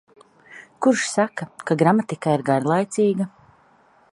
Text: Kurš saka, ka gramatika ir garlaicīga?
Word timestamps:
Kurš 0.85 1.03
saka, 1.09 1.47
ka 1.71 1.77
gramatika 1.83 2.33
ir 2.39 2.45
garlaicīga? 2.51 3.29